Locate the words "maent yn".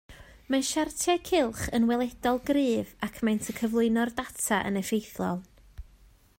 3.29-3.59